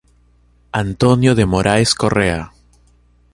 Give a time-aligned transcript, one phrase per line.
[0.83, 2.49] Antônio de Moraes Correa